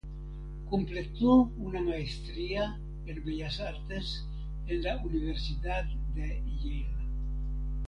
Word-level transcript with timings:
Completó 0.67 1.51
una 1.59 1.79
maestría 1.79 2.79
en 3.05 3.23
bellas 3.23 3.59
artes 3.59 4.23
en 4.65 4.81
la 4.81 4.97
Universidad 5.05 5.85
de 6.15 6.41
Yale. 6.57 6.89